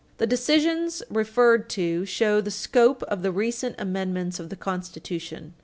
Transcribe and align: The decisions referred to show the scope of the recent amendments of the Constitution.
The 0.17 0.25
decisions 0.25 1.03
referred 1.11 1.69
to 1.77 2.07
show 2.07 2.41
the 2.41 2.49
scope 2.49 3.03
of 3.03 3.21
the 3.21 3.31
recent 3.31 3.75
amendments 3.77 4.39
of 4.39 4.49
the 4.49 4.55
Constitution. 4.55 5.53